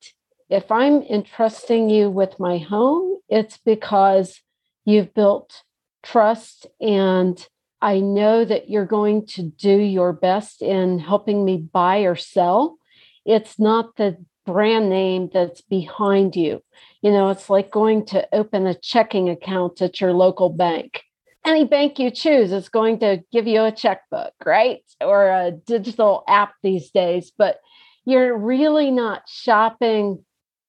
if 0.48 0.70
I'm 0.70 1.02
entrusting 1.02 1.90
you 1.90 2.08
with 2.08 2.38
my 2.38 2.58
home, 2.58 3.18
it's 3.28 3.58
because 3.58 4.40
you've 4.84 5.12
built 5.12 5.62
trust 6.04 6.66
and 6.80 7.44
I 7.80 7.98
know 7.98 8.44
that 8.44 8.70
you're 8.70 8.86
going 8.86 9.26
to 9.28 9.42
do 9.42 9.76
your 9.76 10.12
best 10.12 10.62
in 10.62 11.00
helping 11.00 11.44
me 11.44 11.56
buy 11.56 12.00
or 12.00 12.14
sell. 12.14 12.76
It's 13.24 13.58
not 13.58 13.96
the 13.96 14.24
brand 14.44 14.88
name 14.88 15.30
that's 15.32 15.60
behind 15.60 16.36
you. 16.36 16.62
You 17.00 17.10
know, 17.10 17.30
it's 17.30 17.50
like 17.50 17.70
going 17.70 18.06
to 18.06 18.26
open 18.32 18.66
a 18.66 18.74
checking 18.74 19.28
account 19.28 19.82
at 19.82 20.00
your 20.00 20.12
local 20.12 20.48
bank. 20.48 21.02
Any 21.44 21.64
bank 21.64 21.98
you 21.98 22.10
choose 22.10 22.52
is 22.52 22.68
going 22.68 23.00
to 23.00 23.22
give 23.32 23.46
you 23.46 23.64
a 23.64 23.72
checkbook, 23.72 24.32
right? 24.44 24.82
Or 25.00 25.28
a 25.28 25.50
digital 25.50 26.22
app 26.28 26.54
these 26.62 26.90
days, 26.90 27.32
but 27.36 27.58
you're 28.04 28.36
really 28.36 28.90
not 28.90 29.22
shopping 29.28 30.24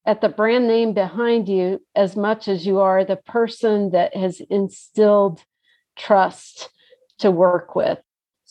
at 0.06 0.22
the 0.22 0.30
brand 0.30 0.68
name 0.68 0.94
behind 0.94 1.48
you 1.48 1.80
as 1.96 2.16
much 2.16 2.48
as 2.48 2.66
you 2.66 2.80
are 2.80 3.06
the 3.06 3.16
person 3.16 3.92
that 3.92 4.16
has 4.16 4.42
instilled 4.50 5.42
trust 5.96 6.70
to 7.20 7.32
work 7.32 7.76
with. 7.76 8.00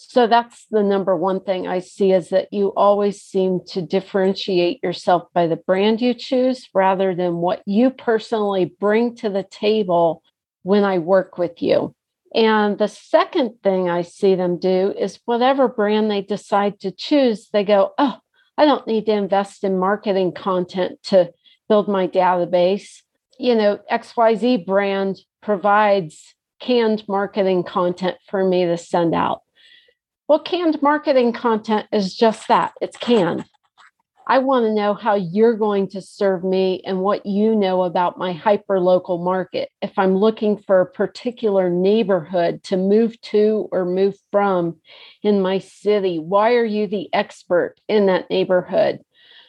So 0.08 0.26
that's 0.26 0.66
the 0.70 0.82
number 0.82 1.16
one 1.16 1.40
thing 1.40 1.66
I 1.66 1.78
see 1.78 2.12
is 2.12 2.30
that 2.30 2.52
you 2.52 2.68
always 2.76 3.20
seem 3.20 3.60
to 3.68 3.82
differentiate 3.82 4.82
yourself 4.82 5.24
by 5.32 5.46
the 5.46 5.56
brand 5.56 6.00
you 6.00 6.14
choose 6.14 6.68
rather 6.74 7.14
than 7.14 7.36
what 7.36 7.62
you 7.66 7.90
personally 7.90 8.64
bring 8.64 9.14
to 9.16 9.30
the 9.30 9.44
table 9.44 10.22
when 10.62 10.84
I 10.84 10.98
work 10.98 11.38
with 11.38 11.62
you. 11.62 11.94
And 12.34 12.78
the 12.78 12.88
second 12.88 13.62
thing 13.62 13.90
I 13.90 14.02
see 14.02 14.34
them 14.34 14.58
do 14.58 14.94
is 14.98 15.20
whatever 15.24 15.68
brand 15.68 16.10
they 16.10 16.22
decide 16.22 16.80
to 16.80 16.90
choose, 16.90 17.48
they 17.52 17.64
go, 17.64 17.92
Oh, 17.98 18.18
I 18.56 18.64
don't 18.64 18.86
need 18.86 19.06
to 19.06 19.12
invest 19.12 19.64
in 19.64 19.78
marketing 19.78 20.32
content 20.32 21.02
to 21.04 21.32
build 21.68 21.88
my 21.88 22.06
database. 22.06 23.02
You 23.38 23.54
know, 23.54 23.78
XYZ 23.90 24.66
brand 24.66 25.18
provides 25.42 26.34
canned 26.60 27.02
marketing 27.08 27.64
content 27.64 28.16
for 28.28 28.44
me 28.44 28.64
to 28.66 28.76
send 28.78 29.14
out. 29.14 29.41
Well, 30.28 30.38
canned 30.38 30.80
marketing 30.82 31.32
content 31.32 31.88
is 31.92 32.14
just 32.14 32.48
that 32.48 32.72
it's 32.80 32.96
canned. 32.96 33.44
I 34.28 34.38
want 34.38 34.64
to 34.64 34.74
know 34.74 34.94
how 34.94 35.14
you're 35.14 35.56
going 35.56 35.88
to 35.88 36.00
serve 36.00 36.44
me 36.44 36.80
and 36.86 37.00
what 37.00 37.26
you 37.26 37.56
know 37.56 37.82
about 37.82 38.18
my 38.18 38.32
hyper 38.32 38.78
local 38.78 39.18
market. 39.18 39.68
If 39.82 39.98
I'm 39.98 40.16
looking 40.16 40.58
for 40.58 40.80
a 40.80 40.90
particular 40.90 41.68
neighborhood 41.68 42.62
to 42.64 42.76
move 42.76 43.20
to 43.22 43.68
or 43.72 43.84
move 43.84 44.14
from 44.30 44.80
in 45.22 45.42
my 45.42 45.58
city, 45.58 46.18
why 46.20 46.54
are 46.54 46.64
you 46.64 46.86
the 46.86 47.12
expert 47.12 47.74
in 47.88 48.06
that 48.06 48.30
neighborhood? 48.30 49.00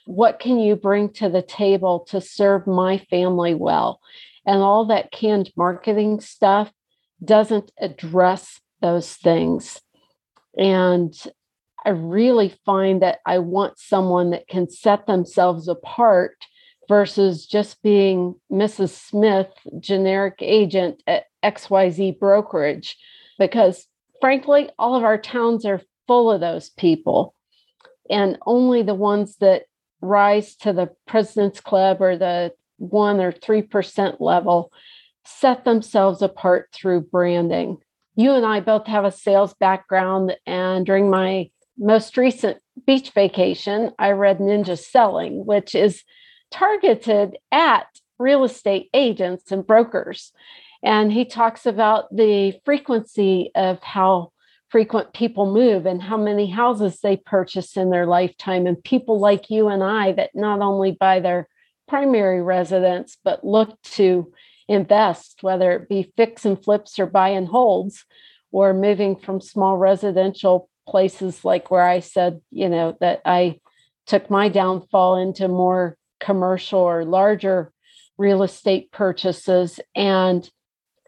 What 0.06 0.40
can 0.40 0.60
you 0.60 0.76
bring 0.76 1.14
to 1.14 1.30
the 1.30 1.44
table 1.44 2.00
to 2.10 2.20
serve 2.20 2.66
my 2.66 2.98
family 2.98 3.54
well? 3.54 4.02
And 4.46 4.62
all 4.62 4.86
that 4.86 5.12
canned 5.12 5.52
marketing 5.56 6.20
stuff 6.20 6.72
doesn't 7.24 7.72
address 7.80 8.60
those 8.82 9.14
things. 9.14 9.80
And 10.58 11.14
I 11.86 11.90
really 11.90 12.54
find 12.66 13.02
that 13.02 13.20
I 13.26 13.40
want 13.40 13.80
someone 13.80 14.30
that 14.32 14.48
can 14.48 14.70
set 14.70 15.06
themselves 15.06 15.68
apart 15.68 16.38
versus 16.88 17.46
just 17.46 17.82
being 17.82 18.36
Mrs. 18.52 18.90
Smith, 18.90 19.50
generic 19.80 20.36
agent 20.40 21.02
at 21.08 21.26
XYZ 21.44 22.20
brokerage. 22.20 22.98
Because 23.40 23.88
frankly, 24.22 24.70
all 24.78 24.96
of 24.96 25.04
our 25.04 25.18
towns 25.18 25.66
are 25.66 25.82
full 26.08 26.32
of 26.32 26.42
those 26.42 26.70
people. 26.70 27.36
And 28.10 28.38
only 28.46 28.84
the 28.84 28.96
ones 28.96 29.38
that 29.38 29.64
rise 30.02 30.56
to 30.58 30.74
the 30.74 30.90
President's 31.08 31.62
Club 31.62 32.02
or 32.02 32.18
the 32.18 32.54
one 32.78 33.20
or 33.20 33.32
3% 33.32 34.20
level 34.20 34.72
set 35.26 35.64
themselves 35.64 36.22
apart 36.22 36.70
through 36.74 37.02
branding 37.02 37.78
you 38.16 38.32
and 38.32 38.46
I 38.46 38.60
both 38.60 38.88
have 38.88 39.06
a 39.06 39.12
sales 39.12 39.54
background. 39.56 40.36
And 40.46 40.86
during 40.86 41.10
my 41.10 41.50
most 41.78 42.18
recent 42.18 42.60
beach 42.86 43.12
vacation, 43.12 43.92
I 43.98 44.12
read 44.12 44.40
Ninja 44.40 44.78
Selling, 44.78 45.46
which 45.46 45.76
is 45.76 46.04
targeted 46.52 47.38
at 47.52 47.88
real 48.20 48.44
estate 48.44 48.90
agents 48.94 49.52
and 49.52 49.66
brokers. 49.66 50.32
And 50.84 51.12
he 51.12 51.26
talks 51.26 51.66
about 51.66 52.16
the 52.16 52.60
frequency 52.66 53.52
of 53.56 53.82
how 53.82 54.32
frequent 54.70 55.14
people 55.14 55.52
move 55.52 55.86
and 55.86 56.02
how 56.02 56.18
many 56.18 56.50
houses 56.50 57.00
they 57.00 57.16
purchase 57.16 57.78
in 57.78 57.90
their 57.90 58.06
lifetime. 58.06 58.66
And 58.68 58.84
people 58.84 59.20
like 59.20 59.50
you 59.50 59.70
and 59.70 59.84
I 59.84 60.12
that 60.14 60.32
not 60.34 60.62
only 60.62 60.92
buy 60.92 61.20
their 61.20 61.48
primary 61.88 62.42
residence, 62.42 63.18
but 63.24 63.44
look 63.44 63.80
to 63.84 64.32
invest, 64.74 65.40
whether 65.42 65.72
it 65.72 65.90
be 65.90 66.12
fix 66.18 66.46
and 66.46 66.62
flips 66.62 67.00
or 67.00 67.06
buy 67.06 67.30
and 67.30 67.48
holds, 67.48 68.06
or 68.52 68.74
moving 68.74 69.16
from 69.16 69.42
small 69.42 69.78
residential 69.78 70.70
places 70.88 71.46
like 71.46 71.72
where 71.72 71.86
I 71.88 72.00
said, 72.00 72.42
you 72.52 72.70
know, 72.70 72.98
that 73.00 73.22
I 73.26 73.60
took 74.06 74.30
my 74.30 74.50
downfall 74.50 75.18
into 75.18 75.48
more 75.48 75.98
commercial 76.20 76.80
or 76.80 77.06
larger 77.06 77.72
real 78.18 78.44
estate 78.44 78.92
purchases. 78.92 79.80
And 79.96 80.50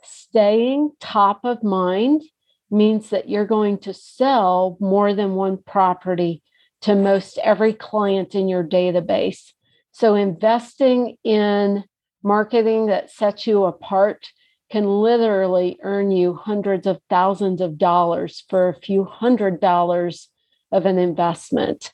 staying 0.03 0.91
top 0.99 1.41
of 1.43 1.63
mind 1.63 2.23
means 2.71 3.09
that 3.09 3.29
you're 3.29 3.45
going 3.45 3.77
to 3.79 3.93
sell 3.93 4.77
more 4.79 5.13
than 5.13 5.35
one 5.35 5.57
property 5.57 6.41
to 6.81 6.95
most 6.95 7.37
every 7.39 7.73
client 7.73 8.35
in 8.35 8.47
your 8.47 8.63
database. 8.63 9.51
So, 9.91 10.15
investing 10.15 11.15
in 11.23 11.83
marketing 12.25 12.87
that 12.87 13.11
sets 13.11 13.45
you 13.47 13.63
apart 13.63 14.27
can 14.71 14.87
literally 14.87 15.77
earn 15.83 16.11
you 16.11 16.33
hundreds 16.33 16.87
of 16.87 16.99
thousands 17.09 17.61
of 17.61 17.77
dollars 17.77 18.43
for 18.49 18.67
a 18.67 18.79
few 18.81 19.03
hundred 19.03 19.61
dollars 19.61 20.29
of 20.71 20.85
an 20.87 20.97
investment. 20.97 21.93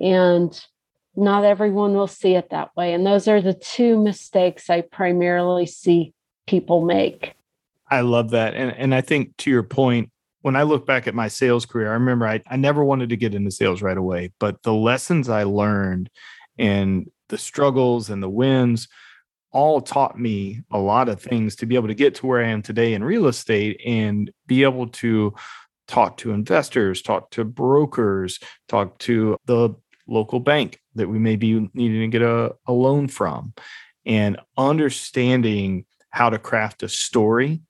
And 0.00 0.60
not 1.14 1.44
everyone 1.44 1.94
will 1.94 2.08
see 2.08 2.34
it 2.34 2.50
that 2.50 2.76
way. 2.76 2.92
And 2.92 3.06
those 3.06 3.28
are 3.28 3.40
the 3.40 3.54
two 3.54 4.02
mistakes 4.02 4.68
I 4.68 4.80
primarily 4.82 5.66
see 5.66 6.12
people 6.46 6.84
make. 6.84 7.34
I 7.90 8.00
love 8.02 8.30
that. 8.30 8.54
And 8.54 8.72
and 8.72 8.94
I 8.94 9.00
think 9.00 9.36
to 9.38 9.50
your 9.50 9.62
point, 9.62 10.10
when 10.42 10.56
I 10.56 10.64
look 10.64 10.86
back 10.86 11.06
at 11.06 11.14
my 11.14 11.28
sales 11.28 11.66
career, 11.66 11.90
I 11.90 11.94
remember 11.94 12.26
I, 12.26 12.42
I 12.46 12.56
never 12.56 12.84
wanted 12.84 13.08
to 13.10 13.16
get 13.16 13.34
into 13.34 13.50
sales 13.50 13.80
right 13.80 13.96
away, 13.96 14.32
but 14.38 14.62
the 14.62 14.74
lessons 14.74 15.28
I 15.28 15.44
learned 15.44 16.10
and 16.58 17.10
the 17.28 17.38
struggles 17.38 18.10
and 18.10 18.22
the 18.22 18.28
wins 18.28 18.88
all 19.52 19.80
taught 19.80 20.18
me 20.18 20.62
a 20.70 20.78
lot 20.78 21.08
of 21.08 21.20
things 21.20 21.56
to 21.56 21.66
be 21.66 21.74
able 21.74 21.88
to 21.88 21.94
get 21.94 22.14
to 22.16 22.26
where 22.26 22.44
I 22.44 22.48
am 22.48 22.62
today 22.62 22.94
in 22.94 23.02
real 23.02 23.26
estate 23.26 23.80
and 23.84 24.30
be 24.46 24.62
able 24.62 24.88
to 24.88 25.34
talk 25.86 26.18
to 26.18 26.32
investors, 26.32 27.02
talk 27.02 27.30
to 27.30 27.44
brokers, 27.44 28.38
talk 28.68 28.98
to 28.98 29.36
the 29.46 29.74
local 30.06 30.40
bank 30.40 30.80
that 30.94 31.08
we 31.08 31.18
may 31.18 31.36
be 31.36 31.68
needing 31.72 32.10
to 32.10 32.18
get 32.18 32.22
a, 32.22 32.54
a 32.66 32.72
loan 32.72 33.08
from, 33.08 33.54
and 34.04 34.38
understanding 34.56 35.84
how 36.10 36.30
to 36.30 36.38
craft 36.38 36.82
a 36.82 36.88
story 36.88 37.60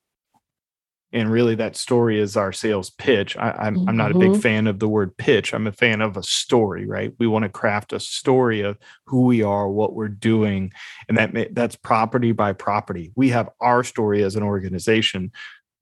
and 1.13 1.31
really 1.31 1.55
that 1.55 1.77
story 1.77 2.21
is 2.21 2.37
our 2.37 2.53
sales 2.53 2.91
pitch. 2.91 3.37
I, 3.37 3.51
am 3.51 3.57
I'm, 3.59 3.77
mm-hmm. 3.77 3.89
I'm 3.89 3.97
not 3.97 4.11
a 4.11 4.19
big 4.19 4.33
mm-hmm. 4.33 4.41
fan 4.41 4.67
of 4.67 4.79
the 4.79 4.89
word 4.89 5.17
pitch. 5.17 5.55
I'm 5.55 5.67
a 5.67 5.73
fan 5.73 6.01
of 6.01 6.17
a 6.17 6.23
story 6.23 6.87
right? 6.87 7.15
We 7.19 7.27
want 7.27 7.45
to 7.45 7.49
craft 7.49 7.93
a 7.93 8.01
story 8.01 8.61
of 8.61 8.79
who 9.05 9.23
we 9.23 9.43
are 9.43 9.69
what 9.69 9.95
we're 9.95 10.09
doing 10.09 10.73
and 11.09 11.17
that 11.17 11.33
may, 11.33 11.49
that's 11.53 11.77
property 11.77 12.33
by 12.33 12.53
property. 12.53 13.13
We 13.17 13.31
have 13.31 13.49
our 13.61 13.83
story 13.85 14.23
as 14.23 14.37
an 14.37 14.43
organization 14.43 15.33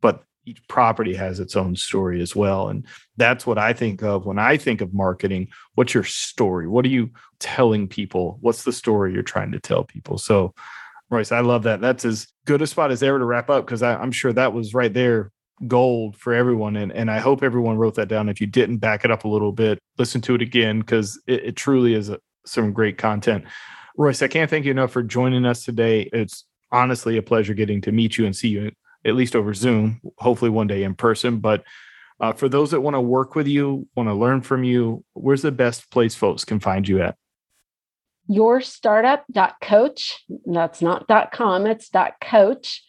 but 0.01 0.23
each 0.45 0.63
property 0.69 1.15
has 1.15 1.41
its 1.41 1.57
own 1.57 1.75
story 1.75 2.23
as 2.23 2.37
well. 2.37 2.69
And 2.69 2.87
that's 3.17 3.47
what 3.47 3.59
i 3.59 3.73
think 3.73 4.03
of 4.03 4.27
when 4.27 4.39
i 4.39 4.57
think 4.57 4.81
of 4.81 4.95
marketing. 4.95 5.49
What's 5.75 5.95
your 5.95 6.05
story? 6.05 6.69
What 6.69 6.85
are 6.85 6.91
you 6.91 7.11
telling 7.41 7.89
people? 7.89 8.39
What's 8.41 8.63
the 8.63 8.73
story 8.73 9.13
you're 9.13 9.23
trying 9.23 9.51
to 9.53 9.61
tell 9.61 9.83
people? 9.83 10.19
So 10.19 10.55
Royce, 11.11 11.33
I 11.33 11.41
love 11.41 11.63
that. 11.65 11.81
That's 11.81 12.05
as 12.05 12.27
good 12.47 12.63
a 12.63 12.67
spot 12.67 12.91
as 12.91 13.03
ever 13.03 13.19
to 13.19 13.25
wrap 13.25 13.49
up 13.49 13.65
because 13.65 13.83
I'm 13.83 14.11
sure 14.11 14.33
that 14.33 14.53
was 14.53 14.75
right 14.75 14.93
there 14.93 15.31
gold 15.67 16.17
for 16.17 16.35
everyone. 16.35 16.77
And, 16.77 16.93
and 16.93 17.11
I 17.11 17.19
hope 17.19 17.43
everyone 17.43 17.77
wrote 17.77 17.95
that 17.95 18.09
down. 18.09 18.29
If 18.29 18.41
you 18.41 18.47
didn't 18.47 18.79
back 18.79 19.05
it 19.05 19.11
up 19.11 19.25
a 19.25 19.29
little 19.29 19.53
bit, 19.53 19.79
listen 19.99 20.21
to 20.23 20.35
it 20.35 20.43
again 20.43 20.81
because 20.81 21.21
it, 21.27 21.45
it, 21.45 21.57
truly 21.57 21.95
is 21.95 22.09
a, 22.09 22.19
some 22.45 22.73
great 22.73 22.99
content. 22.99 23.45
Royce, 23.97 24.21
I 24.21 24.29
can't 24.29 24.51
thank 24.51 24.65
you 24.65 24.71
enough 24.71 24.91
for 24.91 25.03
joining 25.03 25.47
us 25.47 25.65
today. 25.65 26.11
It's 26.13 26.45
honestly 26.73 27.17
a 27.17 27.23
pleasure 27.23 27.55
getting 27.55 27.81
to 27.83 27.93
meet 27.93 28.19
you 28.19 28.27
and 28.27 28.37
see 28.37 28.49
you 28.49 28.73
at 29.05 29.15
least 29.15 29.37
over 29.37 29.55
Zoom, 29.55 30.01
hopefully 30.19 30.51
one 30.51 30.67
day 30.67 30.83
in 30.83 30.95
person. 30.95 31.39
But 31.39 31.65
uh, 32.21 32.33
for 32.33 32.49
those 32.49 32.73
that 32.73 32.81
want 32.81 32.95
to 32.95 33.01
work 33.01 33.35
with 33.35 33.47
you, 33.47 33.87
want 33.95 34.09
to 34.09 34.15
learn 34.15 34.43
from 34.43 34.65
you, 34.65 35.05
where's 35.13 35.43
the 35.43 35.53
best 35.53 35.91
place 35.91 36.15
folks 36.15 36.45
can 36.45 36.61
find 36.61 36.89
you 36.89 37.01
at? 37.01 37.17
yourstartup.coach. 38.31 40.25
That's 40.47 40.83
not 40.83 41.09
.com, 41.33 41.67
it's 41.67 41.91
.coach. 42.21 42.85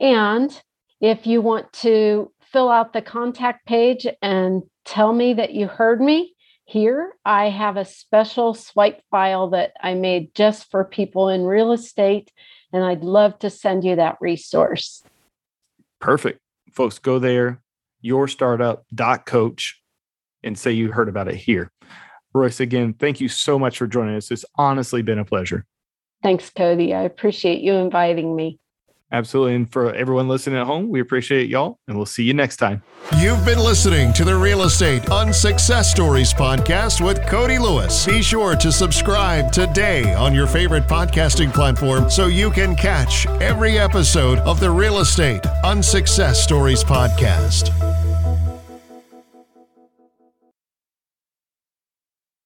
And 0.00 0.62
if 1.00 1.26
you 1.26 1.40
want 1.40 1.72
to 1.74 2.30
fill 2.40 2.70
out 2.70 2.92
the 2.92 3.02
contact 3.02 3.66
page 3.66 4.06
and 4.22 4.62
tell 4.84 5.12
me 5.12 5.34
that 5.34 5.52
you 5.54 5.66
heard 5.66 6.00
me 6.00 6.34
here, 6.64 7.12
I 7.24 7.50
have 7.50 7.76
a 7.76 7.84
special 7.84 8.54
swipe 8.54 9.00
file 9.10 9.50
that 9.50 9.72
I 9.82 9.94
made 9.94 10.34
just 10.34 10.70
for 10.70 10.84
people 10.84 11.28
in 11.28 11.44
real 11.44 11.72
estate, 11.72 12.32
and 12.72 12.84
I'd 12.84 13.04
love 13.04 13.38
to 13.40 13.50
send 13.50 13.84
you 13.84 13.96
that 13.96 14.16
resource. 14.20 15.02
Perfect. 16.00 16.40
Folks, 16.72 16.98
go 16.98 17.18
there, 17.18 17.62
yourstartup.coach, 18.04 19.80
and 20.42 20.58
say 20.58 20.72
you 20.72 20.92
heard 20.92 21.08
about 21.08 21.28
it 21.28 21.36
here. 21.36 21.70
Royce, 22.36 22.60
again, 22.60 22.94
thank 22.94 23.20
you 23.20 23.28
so 23.28 23.58
much 23.58 23.78
for 23.78 23.86
joining 23.86 24.16
us. 24.16 24.30
It's 24.30 24.44
honestly 24.56 25.02
been 25.02 25.18
a 25.18 25.24
pleasure. 25.24 25.64
Thanks, 26.22 26.50
Cody. 26.50 26.94
I 26.94 27.02
appreciate 27.02 27.60
you 27.60 27.74
inviting 27.74 28.34
me. 28.34 28.58
Absolutely. 29.12 29.54
And 29.54 29.70
for 29.70 29.94
everyone 29.94 30.26
listening 30.26 30.58
at 30.58 30.66
home, 30.66 30.88
we 30.88 31.00
appreciate 31.00 31.48
y'all, 31.48 31.78
and 31.86 31.96
we'll 31.96 32.06
see 32.06 32.24
you 32.24 32.34
next 32.34 32.56
time. 32.56 32.82
You've 33.18 33.44
been 33.44 33.60
listening 33.60 34.12
to 34.14 34.24
the 34.24 34.34
Real 34.34 34.62
Estate 34.62 35.08
Unsuccess 35.10 35.92
Stories 35.92 36.34
podcast 36.34 37.04
with 37.04 37.24
Cody 37.26 37.58
Lewis. 37.58 38.04
Be 38.04 38.20
sure 38.20 38.56
to 38.56 38.72
subscribe 38.72 39.52
today 39.52 40.12
on 40.14 40.34
your 40.34 40.48
favorite 40.48 40.88
podcasting 40.88 41.54
platform 41.54 42.10
so 42.10 42.26
you 42.26 42.50
can 42.50 42.74
catch 42.74 43.26
every 43.40 43.78
episode 43.78 44.38
of 44.40 44.58
the 44.58 44.70
Real 44.70 44.98
Estate 44.98 45.46
Unsuccess 45.62 46.42
Stories 46.42 46.82
podcast. 46.82 48.05